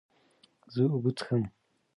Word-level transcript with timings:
زه 0.73 0.83
اوبه 0.93 1.11
څښم. 1.17 1.43